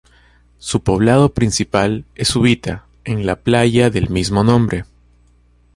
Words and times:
Su 0.57 0.81
poblado 0.81 1.29
principal 1.31 2.05
es 2.15 2.35
Uvita, 2.35 2.85
en 3.05 3.27
la 3.27 3.35
playa 3.35 3.91
del 3.91 4.09
mismo 4.09 4.43
nombre. 4.43 4.85